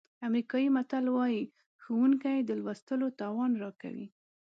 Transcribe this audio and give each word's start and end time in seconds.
امریکایي 0.27 0.69
متل 0.75 1.05
وایي 1.15 1.41
ښوونکي 1.81 2.35
د 2.43 2.49
لوستلو 2.61 3.07
توان 3.21 3.51
راکوي. 3.63 4.07